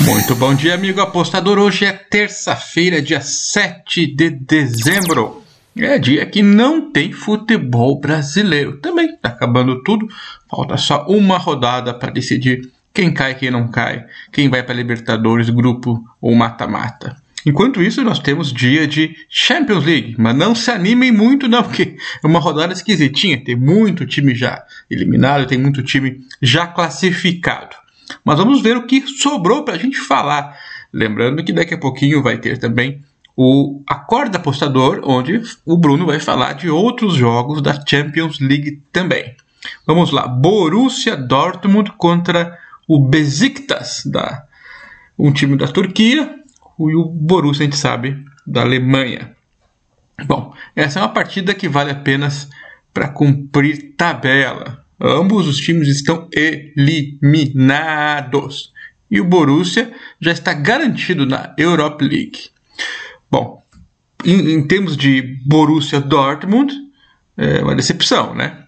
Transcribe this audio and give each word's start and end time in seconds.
Muito 0.00 0.34
bom 0.36 0.54
dia, 0.54 0.74
amigo 0.74 1.00
apostador. 1.00 1.58
Hoje 1.58 1.84
é 1.84 1.92
terça-feira, 1.92 3.02
dia 3.02 3.20
7 3.20 4.06
de 4.06 4.30
dezembro. 4.30 5.42
É 5.76 5.98
dia 5.98 6.24
que 6.24 6.40
não 6.40 6.92
tem 6.92 7.12
futebol 7.12 8.00
brasileiro. 8.00 8.78
Também 8.78 9.10
está 9.10 9.30
acabando 9.30 9.82
tudo. 9.82 10.06
Falta 10.48 10.76
só 10.76 11.04
uma 11.06 11.36
rodada 11.36 11.92
para 11.92 12.12
decidir 12.12 12.70
quem 12.94 13.12
cai 13.12 13.34
quem 13.34 13.50
não 13.50 13.68
cai, 13.68 14.04
quem 14.32 14.48
vai 14.48 14.62
para 14.62 14.74
Libertadores, 14.74 15.50
grupo 15.50 16.04
ou 16.20 16.34
mata-mata. 16.34 17.16
Enquanto 17.46 17.82
isso, 17.82 18.02
nós 18.02 18.18
temos 18.18 18.52
dia 18.52 18.86
de 18.86 19.14
Champions 19.28 19.84
League, 19.84 20.16
mas 20.18 20.34
não 20.34 20.54
se 20.54 20.70
animem 20.70 21.12
muito 21.12 21.48
não, 21.48 21.62
porque 21.62 21.96
é 22.22 22.26
uma 22.26 22.40
rodada 22.40 22.72
esquisitinha, 22.72 23.42
tem 23.42 23.54
muito 23.54 24.04
time 24.04 24.34
já 24.34 24.64
eliminado, 24.90 25.46
tem 25.46 25.58
muito 25.58 25.82
time 25.82 26.20
já 26.42 26.66
classificado. 26.66 27.76
Mas 28.24 28.38
vamos 28.38 28.60
ver 28.62 28.76
o 28.76 28.86
que 28.86 29.06
sobrou 29.06 29.64
para 29.64 29.74
a 29.74 29.78
gente 29.78 29.98
falar. 29.98 30.56
Lembrando 30.92 31.44
que 31.44 31.52
daqui 31.52 31.74
a 31.74 31.78
pouquinho 31.78 32.22
vai 32.22 32.38
ter 32.38 32.58
também 32.58 33.02
o 33.36 33.82
Acorda 33.86 34.38
Apostador, 34.38 35.00
onde 35.04 35.40
o 35.64 35.76
Bruno 35.76 36.04
vai 36.04 36.18
falar 36.18 36.54
de 36.54 36.68
outros 36.68 37.14
jogos 37.14 37.62
da 37.62 37.80
Champions 37.86 38.40
League 38.40 38.82
também. 38.92 39.36
Vamos 39.86 40.10
lá, 40.10 40.26
Borussia 40.26 41.16
Dortmund 41.16 41.92
contra 41.92 42.58
o 42.88 42.98
Besiktas, 42.98 44.02
da, 44.04 44.44
um 45.16 45.32
time 45.32 45.56
da 45.56 45.68
Turquia, 45.68 46.34
e 46.80 46.94
o 46.96 47.04
Borussia, 47.04 47.62
a 47.62 47.64
gente 47.64 47.76
sabe, 47.76 48.24
da 48.46 48.62
Alemanha. 48.62 49.36
Bom, 50.26 50.52
essa 50.74 50.98
é 50.98 51.02
uma 51.02 51.08
partida 51.12 51.54
que 51.54 51.68
vale 51.68 51.92
apenas 51.92 52.48
para 52.92 53.08
cumprir 53.08 53.94
tabela. 53.96 54.84
Ambos 55.00 55.46
os 55.46 55.58
times 55.58 55.88
estão 55.88 56.28
eliminados. 56.32 57.92
E 59.10 59.20
o 59.20 59.24
Borussia 59.24 59.92
já 60.20 60.32
está 60.32 60.52
garantido 60.52 61.24
na 61.24 61.54
Europa 61.56 62.04
League. 62.04 62.50
Bom, 63.30 63.62
em, 64.24 64.52
em 64.52 64.66
termos 64.66 64.96
de 64.96 65.22
Borussia 65.46 66.00
Dortmund, 66.00 66.74
é 67.36 67.62
uma 67.62 67.76
decepção, 67.76 68.34
né? 68.34 68.64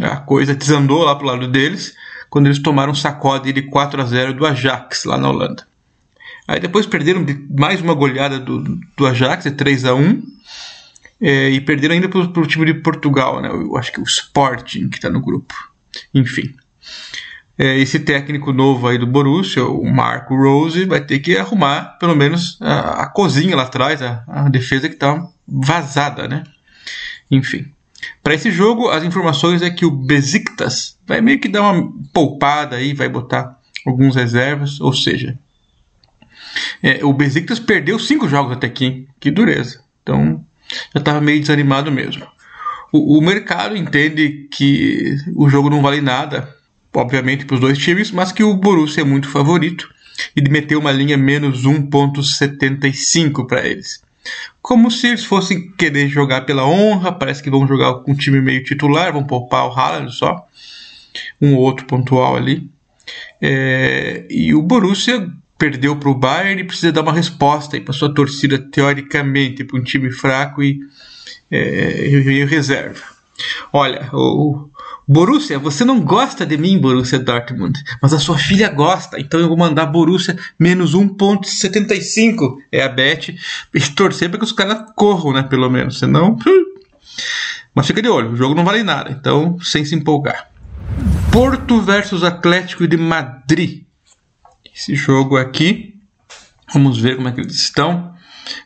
A 0.00 0.16
coisa 0.16 0.54
desandou 0.54 1.04
lá 1.04 1.14
pro 1.14 1.26
lado 1.26 1.48
deles 1.48 1.94
quando 2.28 2.46
eles 2.46 2.58
tomaram 2.58 2.94
sacode 2.94 3.52
de 3.52 3.62
4 3.62 4.02
a 4.02 4.04
0 4.04 4.34
do 4.34 4.44
Ajax 4.44 5.04
lá 5.04 5.16
na 5.16 5.30
Holanda. 5.30 5.66
Aí 6.46 6.60
depois 6.60 6.86
perderam 6.86 7.24
mais 7.56 7.80
uma 7.80 7.94
goleada 7.94 8.38
do, 8.38 8.62
do 8.96 9.06
Ajax, 9.06 9.44
de 9.44 9.52
3 9.52 9.84
a 9.84 9.94
1 9.94 10.22
é, 11.20 11.50
e 11.50 11.60
perderam 11.60 11.94
ainda 11.94 12.08
para 12.08 12.20
o 12.20 12.46
time 12.46 12.66
de 12.66 12.74
Portugal, 12.74 13.40
né? 13.40 13.48
Eu 13.48 13.76
acho 13.76 13.92
que 13.92 14.00
o 14.00 14.04
Sporting, 14.04 14.88
que 14.88 14.96
está 14.96 15.10
no 15.10 15.20
grupo. 15.20 15.54
Enfim. 16.14 16.54
É, 17.58 17.76
esse 17.78 17.98
técnico 17.98 18.52
novo 18.52 18.86
aí 18.86 18.98
do 18.98 19.06
Borussia, 19.06 19.64
o 19.64 19.84
Marco 19.84 20.36
Rose, 20.36 20.84
vai 20.84 21.00
ter 21.00 21.18
que 21.18 21.36
arrumar 21.36 21.98
pelo 21.98 22.14
menos 22.14 22.56
a, 22.60 23.02
a 23.02 23.06
cozinha 23.06 23.56
lá 23.56 23.64
atrás, 23.64 24.00
a, 24.00 24.22
a 24.28 24.48
defesa 24.48 24.88
que 24.88 24.94
está 24.94 25.26
vazada, 25.46 26.28
né? 26.28 26.44
Enfim. 27.28 27.66
Para 28.22 28.34
esse 28.34 28.52
jogo, 28.52 28.88
as 28.88 29.02
informações 29.02 29.60
é 29.60 29.70
que 29.70 29.84
o 29.84 29.90
Besiktas 29.90 30.96
vai 31.04 31.20
meio 31.20 31.40
que 31.40 31.48
dar 31.48 31.62
uma 31.62 31.92
poupada 32.12 32.76
aí, 32.76 32.94
vai 32.94 33.08
botar 33.08 33.58
alguns 33.84 34.14
reservas, 34.14 34.80
ou 34.80 34.92
seja, 34.92 35.36
é, 36.82 37.04
o 37.04 37.12
Besiktas 37.12 37.58
perdeu 37.58 37.98
cinco 37.98 38.28
jogos 38.28 38.52
até 38.52 38.68
aqui, 38.68 39.08
que 39.18 39.32
dureza. 39.32 39.82
Então, 40.02 40.44
já 40.94 40.98
estava 40.98 41.20
meio 41.20 41.40
desanimado 41.40 41.90
mesmo. 41.90 42.26
O, 42.92 43.18
o, 43.18 43.20
mercado 43.22 43.76
entende 43.76 44.48
que 44.50 45.16
o 45.34 45.48
jogo 45.48 45.68
não 45.68 45.82
vale 45.82 46.00
nada, 46.00 46.54
obviamente, 46.94 47.44
para 47.44 47.54
os 47.54 47.60
dois 47.60 47.78
times, 47.78 48.10
mas 48.10 48.32
que 48.32 48.42
o 48.42 48.54
Borussia 48.54 49.02
é 49.02 49.04
muito 49.04 49.28
favorito 49.28 49.88
e 50.34 50.48
meteu 50.48 50.80
uma 50.80 50.92
linha 50.92 51.16
menos 51.16 51.64
1,75 51.64 53.46
para 53.46 53.66
eles. 53.66 54.02
Como 54.60 54.90
se 54.90 55.06
eles 55.06 55.24
fossem 55.24 55.70
querer 55.72 56.08
jogar 56.08 56.42
pela 56.42 56.66
honra, 56.66 57.12
parece 57.12 57.42
que 57.42 57.50
vão 57.50 57.66
jogar 57.66 57.94
com 58.00 58.12
um 58.12 58.16
time 58.16 58.40
meio 58.40 58.62
titular, 58.64 59.12
vão 59.12 59.24
poupar 59.24 59.66
o 59.66 59.72
Haaland 59.72 60.14
só, 60.14 60.46
um 61.40 61.54
ou 61.54 61.60
outro 61.60 61.86
pontual 61.86 62.36
ali. 62.36 62.70
É, 63.40 64.26
e 64.28 64.54
o 64.54 64.62
Borussia 64.62 65.30
perdeu 65.58 65.96
para 65.96 66.08
o 66.08 66.14
Bayern 66.14 66.62
e 66.62 66.64
precisa 66.64 66.92
dar 66.92 67.02
uma 67.02 67.12
resposta 67.12 67.78
para 67.80 67.92
sua 67.92 68.14
torcida, 68.14 68.58
teoricamente, 68.58 69.64
para 69.64 69.78
um 69.78 69.82
time 69.82 70.10
fraco 70.10 70.62
e, 70.62 70.80
é, 71.50 72.44
reserva. 72.48 73.02
Olha, 73.72 74.08
o 74.12 74.68
Borussia, 75.06 75.58
você 75.58 75.84
não 75.84 76.00
gosta 76.00 76.46
de 76.46 76.56
mim, 76.56 76.78
Borussia 76.78 77.18
Dortmund, 77.18 77.78
mas 78.00 78.12
a 78.12 78.18
sua 78.18 78.38
filha 78.38 78.68
gosta, 78.68 79.18
então 79.20 79.38
eu 79.40 79.48
vou 79.48 79.56
mandar 79.56 79.86
Borussia 79.86 80.36
menos 80.58 80.94
1.75 80.94 82.58
é 82.70 82.82
a 82.82 82.88
bet 82.88 83.36
e 83.74 83.80
torcer 83.80 84.28
para 84.28 84.38
que 84.38 84.44
os 84.44 84.52
caras 84.52 84.90
corram, 84.96 85.32
né, 85.32 85.42
pelo 85.42 85.68
menos, 85.68 85.98
senão... 85.98 86.36
Mas 87.74 87.86
fica 87.86 88.02
de 88.02 88.08
olho, 88.08 88.32
o 88.32 88.36
jogo 88.36 88.56
não 88.56 88.64
vale 88.64 88.82
nada, 88.82 89.10
então 89.10 89.56
sem 89.60 89.84
se 89.84 89.94
empolgar. 89.94 90.48
Porto 91.30 91.80
versus 91.80 92.24
Atlético 92.24 92.88
de 92.88 92.96
Madrid 92.96 93.84
esse 94.78 94.94
jogo 94.94 95.36
aqui. 95.36 95.96
Vamos 96.72 97.00
ver 97.00 97.16
como 97.16 97.28
é 97.28 97.32
que 97.32 97.40
eles 97.40 97.54
estão. 97.54 98.14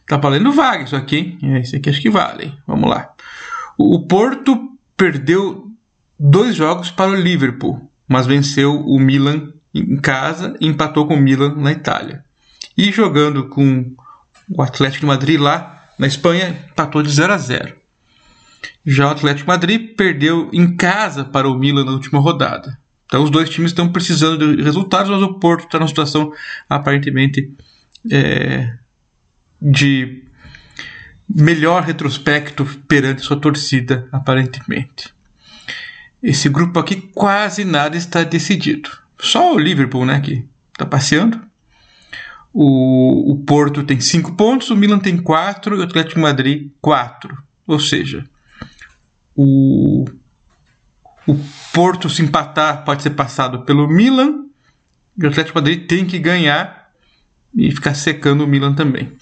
Tá 0.07 0.19
valendo 0.19 0.53
vaga 0.53 0.85
isso 0.85 0.95
aqui. 0.95 1.39
É, 1.43 1.61
esse 1.61 1.77
aqui 1.77 1.89
acho 1.89 2.03
que 2.03 2.11
vale. 2.11 2.53
Vamos 2.67 2.89
lá. 2.89 3.11
O 3.79 4.07
Porto 4.07 4.77
perdeu 4.97 5.71
dois 6.21 6.55
jogos 6.55 6.91
para 6.91 7.11
o 7.11 7.17
Liverpool, 7.17 7.91
mas 8.07 8.27
venceu 8.27 8.81
o 8.81 9.01
Milan 9.01 9.53
em 9.75 9.97
casa 9.97 10.55
e 10.61 10.69
empatou 10.69 11.07
com 11.07 11.15
o 11.15 11.21
Milan 11.21 11.55
na 11.57 11.73
Itália. 11.73 12.25
E 12.77 12.93
jogando 12.93 13.49
com 13.49 13.95
o 14.51 14.63
Atlético 14.63 15.01
de 15.01 15.07
Madrid 15.07 15.41
lá 15.41 15.89
na 15.99 16.07
Espanha, 16.07 16.67
empatou 16.71 17.03
de 17.03 17.11
0 17.11 17.33
a 17.33 17.39
0. 17.39 17.77
Já 18.85 19.09
o 19.09 19.13
Atlético 19.13 19.47
de 19.47 19.49
Madrid 19.49 19.97
perdeu 19.97 20.51
em 20.53 20.77
casa 20.77 21.25
para 21.25 21.49
o 21.49 21.59
Milan 21.59 21.85
na 21.85 21.93
última 21.93 22.21
rodada. 22.21 22.79
Então 23.13 23.25
os 23.25 23.31
dois 23.31 23.51
times 23.51 23.73
estão 23.73 23.93
precisando 23.93 24.57
de 24.57 24.63
resultados, 24.63 25.11
mas 25.11 25.21
o 25.21 25.35
Porto 25.35 25.67
está 25.67 25.79
numa 25.79 25.87
situação 25.87 26.33
aparentemente 26.67 27.55
é, 28.11 28.73
de 29.61 30.25
melhor 31.29 31.83
retrospecto 31.83 32.65
perante 32.89 33.21
sua 33.21 33.37
torcida, 33.37 34.09
aparentemente. 34.11 35.13
Esse 36.23 36.49
grupo 36.49 36.79
aqui 36.79 36.97
quase 36.97 37.67
nada 37.67 37.99
está 37.99 38.25
decidido. 38.25 38.89
Só 39.21 39.55
o 39.55 39.59
Liverpool, 39.59 40.07
né, 40.07 40.19
que 40.19 40.49
está 40.73 40.87
passeando. 40.87 41.39
O, 42.51 43.33
o 43.33 43.45
Porto 43.45 43.85
tem 43.85 44.01
5 44.01 44.37
pontos, 44.37 44.71
o 44.71 44.77
Milan 44.77 44.99
tem 44.99 45.19
4 45.19 45.77
e 45.77 45.79
o 45.81 45.83
Atlético 45.83 46.19
Madrid 46.19 46.71
4. 46.81 47.37
Ou 47.67 47.79
seja, 47.79 48.25
o 49.37 50.07
o 51.27 51.39
Porto 51.73 52.09
se 52.09 52.23
empatar 52.23 52.85
pode 52.85 53.03
ser 53.03 53.11
passado 53.11 53.65
pelo 53.65 53.89
Milan. 53.89 54.47
E 55.17 55.25
o 55.25 55.29
Atlético 55.29 55.59
Madrid 55.59 55.87
tem 55.87 56.07
que 56.07 56.19
ganhar 56.19 56.91
e 57.55 57.71
ficar 57.71 57.95
secando 57.95 58.45
o 58.45 58.47
Milan 58.47 58.75
também. 58.75 59.13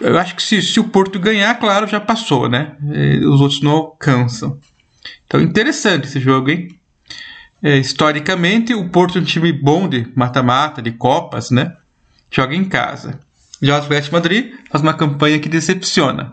Eu 0.00 0.18
acho 0.18 0.34
que 0.34 0.42
se, 0.42 0.62
se 0.62 0.80
o 0.80 0.84
Porto 0.84 1.18
ganhar, 1.18 1.54
claro, 1.58 1.86
já 1.86 2.00
passou, 2.00 2.48
né? 2.48 2.76
Os 3.26 3.40
outros 3.40 3.60
não 3.62 3.72
alcançam. 3.72 4.58
Então, 5.26 5.40
interessante 5.40 6.06
esse 6.06 6.20
jogo, 6.20 6.50
hein? 6.50 6.68
É, 7.62 7.76
historicamente, 7.76 8.74
o 8.74 8.88
Porto 8.88 9.18
é 9.18 9.20
um 9.20 9.24
time 9.24 9.52
bom 9.52 9.88
de 9.88 10.10
mata-mata, 10.14 10.80
de 10.80 10.92
Copas, 10.92 11.50
né? 11.50 11.74
Joga 12.30 12.54
em 12.54 12.64
casa. 12.64 13.20
Já 13.60 13.74
o 13.74 13.78
Atlético 13.78 14.14
Madrid 14.14 14.54
faz 14.70 14.82
uma 14.82 14.94
campanha 14.94 15.38
que 15.38 15.48
decepciona 15.48 16.32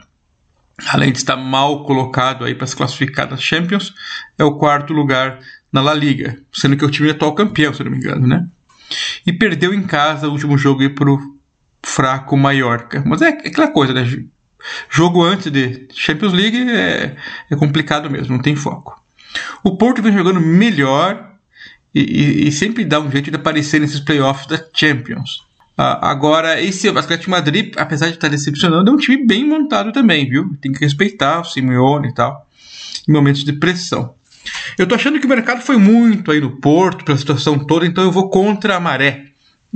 além 0.85 1.11
de 1.11 1.17
estar 1.17 1.35
mal 1.35 1.83
colocado 1.83 2.45
aí 2.45 2.53
para 2.53 2.67
se 2.67 2.75
classificar 2.75 3.27
das 3.27 3.41
Champions, 3.41 3.93
é 4.37 4.43
o 4.43 4.57
quarto 4.57 4.93
lugar 4.93 5.39
na 5.71 5.81
La 5.81 5.93
Liga, 5.93 6.39
sendo 6.53 6.77
que 6.77 6.85
o 6.85 6.91
time 6.91 7.09
é 7.09 7.11
atual 7.11 7.33
campeão, 7.33 7.73
se 7.73 7.83
não 7.83 7.91
me 7.91 7.97
engano, 7.97 8.27
né? 8.27 8.47
E 9.25 9.33
perdeu 9.33 9.73
em 9.73 9.83
casa 9.83 10.27
o 10.27 10.31
último 10.31 10.57
jogo 10.57 10.81
aí 10.81 10.89
pro 10.89 11.19
fraco 11.83 12.37
Mallorca. 12.37 13.03
Mas 13.05 13.21
é 13.21 13.29
aquela 13.29 13.69
coisa, 13.69 13.93
né? 13.93 14.05
Jogo 14.89 15.23
antes 15.23 15.51
de 15.51 15.87
Champions 15.93 16.33
League 16.33 16.69
é, 16.69 17.15
é 17.49 17.55
complicado 17.55 18.09
mesmo, 18.09 18.35
não 18.35 18.41
tem 18.41 18.55
foco. 18.55 19.01
O 19.63 19.77
Porto 19.77 20.01
vem 20.01 20.13
jogando 20.13 20.39
melhor 20.39 21.33
e, 21.93 22.01
e, 22.01 22.47
e 22.47 22.51
sempre 22.51 22.85
dá 22.85 22.99
um 22.99 23.11
jeito 23.11 23.29
de 23.29 23.35
aparecer 23.35 23.79
nesses 23.79 23.99
playoffs 23.99 24.47
da 24.47 24.63
Champions. 24.73 25.46
Uh, 25.77 26.01
agora, 26.01 26.59
esse 26.59 26.89
Atlético 26.89 27.29
Madrid, 27.29 27.73
apesar 27.77 28.07
de 28.07 28.13
estar 28.13 28.29
decepcionando, 28.29 28.89
é 28.89 28.93
um 28.93 28.97
time 28.97 29.23
bem 29.25 29.47
montado 29.47 29.91
também, 29.91 30.27
viu? 30.27 30.57
Tem 30.59 30.71
que 30.71 30.79
respeitar 30.79 31.41
o 31.41 31.45
Simeone 31.45 32.09
e 32.09 32.13
tal, 32.13 32.47
em 33.07 33.11
momentos 33.11 33.43
de 33.43 33.53
pressão. 33.53 34.15
Eu 34.77 34.87
tô 34.87 34.95
achando 34.95 35.19
que 35.19 35.25
o 35.25 35.29
mercado 35.29 35.61
foi 35.61 35.77
muito 35.77 36.31
aí 36.31 36.39
no 36.39 36.59
Porto, 36.59 37.05
pela 37.05 37.17
situação 37.17 37.59
toda, 37.59 37.85
então 37.85 38.03
eu 38.03 38.11
vou 38.11 38.29
contra 38.29 38.75
a 38.75 38.79
maré. 38.79 39.25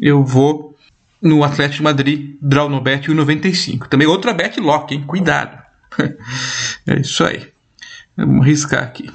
Eu 0.02 0.24
vou 0.24 0.76
no 1.22 1.44
Atlético 1.44 1.84
Madrid, 1.84 2.36
draw 2.42 2.68
no 2.68 2.82
bet 2.82 3.08
1,95. 3.08 3.88
Também 3.88 4.08
outra 4.08 4.34
bet 4.34 4.60
lock, 4.60 4.96
hein? 4.96 5.04
Cuidado. 5.06 5.62
é 6.88 7.00
isso 7.00 7.24
aí. 7.24 7.48
Vamos 8.18 8.42
arriscar 8.42 8.84
aqui. 8.84 9.10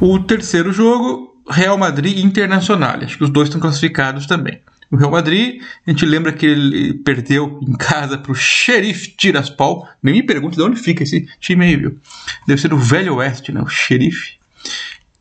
O 0.00 0.18
terceiro 0.18 0.72
jogo, 0.72 1.42
Real 1.48 1.78
Madrid 1.78 2.18
Internacional. 2.18 2.96
Acho 3.02 3.16
que 3.16 3.24
os 3.24 3.30
dois 3.30 3.48
estão 3.48 3.60
classificados 3.60 4.26
também. 4.26 4.60
O 4.90 4.96
Real 4.96 5.10
Madrid, 5.10 5.62
a 5.86 5.90
gente 5.90 6.04
lembra 6.04 6.32
que 6.32 6.44
ele 6.44 6.94
perdeu 6.94 7.60
em 7.62 7.72
casa 7.74 8.18
para 8.18 8.32
o 8.32 8.34
Xerife 8.34 9.14
Tiraspol. 9.16 9.86
Nem 10.02 10.14
me 10.14 10.22
pergunte 10.22 10.56
de 10.56 10.62
onde 10.62 10.80
fica 10.80 11.04
esse 11.04 11.28
time 11.38 11.64
aí, 11.64 11.76
viu? 11.76 11.98
Deve 12.46 12.60
ser 12.60 12.68
do 12.68 12.76
Velho 12.76 13.14
Oeste, 13.16 13.52
né? 13.52 13.62
O 13.62 13.68
Xerife. 13.68 14.40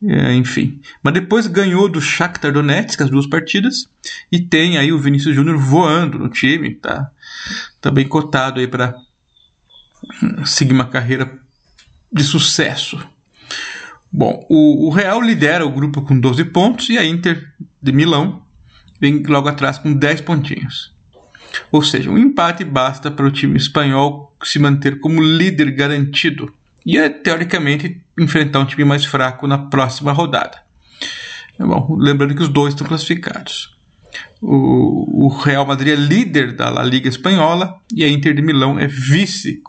É, 0.01 0.33
enfim. 0.33 0.81
Mas 1.03 1.13
depois 1.13 1.45
ganhou 1.45 1.87
do 1.87 2.01
Shakhtar 2.01 2.51
Donetsk 2.51 3.01
as 3.01 3.09
duas 3.11 3.27
partidas. 3.27 3.87
E 4.31 4.39
tem 4.39 4.77
aí 4.77 4.91
o 4.91 4.97
Vinícius 4.97 5.35
Júnior 5.35 5.57
voando 5.57 6.17
no 6.17 6.29
time. 6.29 6.73
Tá, 6.73 7.11
tá 7.79 7.91
bem 7.91 8.07
cotado 8.07 8.59
aí 8.59 8.67
para 8.67 8.95
seguir 10.45 10.73
uma 10.73 10.87
carreira 10.87 11.37
de 12.11 12.23
sucesso. 12.23 12.97
Bom, 14.11 14.43
o, 14.49 14.87
o, 14.87 14.89
Real 14.89 15.21
lidera 15.21 15.65
o 15.65 15.71
grupo 15.71 16.01
com 16.01 16.19
12 16.19 16.45
pontos 16.45 16.89
e 16.89 16.97
a 16.97 17.05
Inter 17.05 17.53
de 17.81 17.91
Milão 17.91 18.43
vem 18.99 19.23
logo 19.23 19.47
atrás 19.47 19.77
com 19.77 19.93
10 19.93 20.21
pontinhos. 20.21 20.93
Ou 21.71 21.81
seja, 21.81 22.09
um 22.09 22.17
empate 22.17 22.63
basta 22.63 23.09
para 23.09 23.25
o 23.25 23.31
time 23.31 23.57
espanhol 23.57 24.35
se 24.43 24.59
manter 24.59 24.99
como 24.99 25.21
líder 25.21 25.71
garantido 25.71 26.53
e, 26.85 26.97
é, 26.97 27.09
teoricamente, 27.09 28.03
enfrentar 28.17 28.59
um 28.59 28.65
time 28.65 28.85
mais 28.85 29.05
fraco 29.05 29.47
na 29.47 29.57
próxima 29.57 30.11
rodada. 30.11 30.57
Bom, 31.59 31.97
lembrando 31.99 32.35
que 32.35 32.41
os 32.41 32.49
dois 32.49 32.73
estão 32.73 32.87
classificados. 32.87 33.75
O, 34.41 35.25
o 35.25 35.27
Real 35.27 35.65
Madrid 35.65 35.93
é 35.93 35.95
líder 35.95 36.55
da 36.55 36.69
La 36.69 36.83
Liga 36.83 37.09
Espanhola 37.09 37.79
e 37.93 38.03
a 38.03 38.09
Inter 38.09 38.33
de 38.33 38.41
Milão 38.41 38.79
é 38.79 38.87
vice 38.87 39.61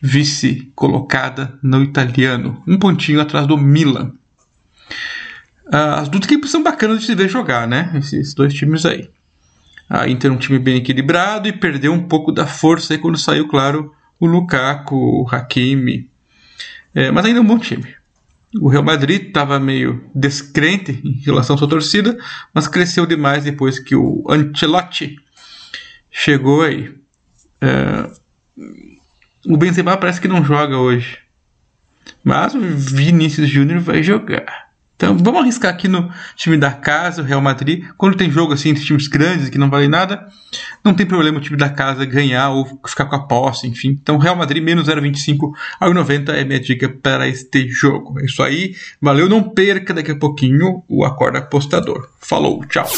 vice 0.00 0.72
colocada 0.74 1.58
no 1.62 1.82
italiano, 1.82 2.62
um 2.66 2.78
pontinho 2.78 3.20
atrás 3.20 3.46
do 3.46 3.58
Milan. 3.58 4.14
Ah, 5.70 6.00
as 6.00 6.08
duas 6.08 6.24
equipes 6.24 6.50
são 6.50 6.62
bacanas 6.62 7.00
de 7.00 7.06
se 7.06 7.14
ver 7.14 7.28
jogar, 7.28 7.66
né? 7.68 7.92
Esses 7.96 8.34
dois 8.34 8.54
times 8.54 8.86
aí. 8.86 9.10
A 9.88 10.08
Inter 10.08 10.30
é 10.30 10.34
um 10.34 10.38
time 10.38 10.58
bem 10.58 10.76
equilibrado 10.76 11.48
e 11.48 11.52
perdeu 11.52 11.92
um 11.92 12.06
pouco 12.06 12.30
da 12.30 12.46
força 12.46 12.92
aí 12.92 12.98
quando 12.98 13.18
saiu, 13.18 13.48
claro, 13.48 13.94
o 14.20 14.26
Lukaku, 14.26 14.96
o 14.96 15.26
Hakimi. 15.30 16.10
É, 16.94 17.10
mas 17.10 17.24
ainda 17.24 17.38
é 17.38 17.42
um 17.42 17.46
bom 17.46 17.58
time. 17.58 17.96
O 18.60 18.68
Real 18.68 18.82
Madrid 18.82 19.28
estava 19.28 19.58
meio 19.60 20.10
descrente 20.14 21.00
em 21.04 21.20
relação 21.24 21.54
à 21.54 21.58
sua 21.58 21.68
torcida, 21.68 22.18
mas 22.52 22.66
cresceu 22.66 23.06
demais 23.06 23.44
depois 23.44 23.78
que 23.78 23.94
o 23.94 24.24
Ancelotti 24.28 25.16
chegou 26.10 26.62
aí. 26.62 26.94
É, 27.60 28.10
o 29.46 29.56
Benzema 29.56 29.96
parece 29.96 30.20
que 30.20 30.28
não 30.28 30.44
joga 30.44 30.76
hoje. 30.76 31.18
Mas 32.24 32.54
o 32.54 32.60
Vinícius 32.60 33.48
Júnior 33.48 33.80
vai 33.80 34.02
jogar. 34.02 34.67
Então 34.98 35.16
vamos 35.16 35.42
arriscar 35.42 35.72
aqui 35.72 35.86
no 35.86 36.10
time 36.34 36.56
da 36.56 36.72
casa, 36.72 37.22
o 37.22 37.24
Real 37.24 37.40
Madrid. 37.40 37.84
Quando 37.96 38.16
tem 38.16 38.28
jogo 38.28 38.52
assim 38.52 38.70
entre 38.70 38.84
times 38.84 39.06
grandes 39.06 39.48
que 39.48 39.56
não 39.56 39.70
valem 39.70 39.88
nada, 39.88 40.26
não 40.84 40.92
tem 40.92 41.06
problema 41.06 41.38
o 41.38 41.40
time 41.40 41.56
da 41.56 41.68
casa 41.68 42.04
ganhar 42.04 42.50
ou 42.50 42.66
ficar 42.84 43.04
com 43.04 43.14
a 43.14 43.24
posse, 43.24 43.68
enfim. 43.68 43.90
Então 43.90 44.18
Real 44.18 44.34
Madrid 44.34 44.60
menos 44.60 44.88
0,25 44.88 45.52
ao 45.78 45.94
90 45.94 46.32
é 46.32 46.44
minha 46.44 46.58
dica 46.58 46.88
para 46.88 47.28
este 47.28 47.68
jogo. 47.68 48.18
É 48.18 48.24
isso 48.24 48.42
aí. 48.42 48.74
Valeu, 49.00 49.28
não 49.28 49.40
perca 49.40 49.94
daqui 49.94 50.10
a 50.10 50.16
pouquinho 50.18 50.82
o 50.88 51.04
Acorda 51.04 51.38
Apostador. 51.38 52.08
Falou, 52.20 52.64
tchau. 52.64 52.88